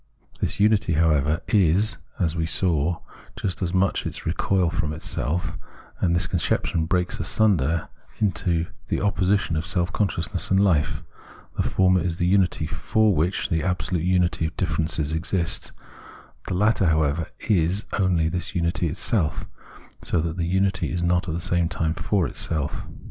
This 0.41 0.57
vmity, 0.57 0.95
however, 0.95 1.41
is, 1.49 1.97
as 2.19 2.35
we 2.35 2.47
saw, 2.47 3.01
just 3.35 3.61
as 3.61 3.71
much 3.71 4.07
its 4.07 4.25
recoil 4.25 4.71
from 4.71 4.93
itself; 4.93 5.59
and 5.99 6.15
this 6.15 6.25
conception 6.25 6.85
breaks 6.87 7.19
asunder 7.19 7.87
into 8.17 8.65
the 8.87 8.99
opposition 8.99 9.55
of 9.55 9.63
self 9.63 9.93
consciousness 9.93 10.49
and 10.49 10.59
fife: 10.59 11.03
the 11.55 11.61
former 11.61 12.01
is 12.01 12.17
the 12.17 12.25
unity 12.25 12.65
for 12.65 13.13
which 13.13 13.49
the 13.49 13.61
absolute 13.61 14.01
unity 14.01 14.47
of 14.47 14.57
differences 14.57 15.11
exists, 15.11 15.71
the 16.47 16.55
latter, 16.55 16.87
however, 16.87 17.27
is 17.47 17.85
only 17.93 18.27
this 18.27 18.55
unity 18.55 18.87
itself, 18.87 19.45
so 20.01 20.19
that 20.19 20.35
the 20.35 20.47
unity 20.47 20.91
is 20.91 21.03
not 21.03 21.27
at 21.27 21.35
the 21.35 21.39
same 21.39 21.69
time 21.69 21.93
for 21.93 22.25
itself. 22.25 22.87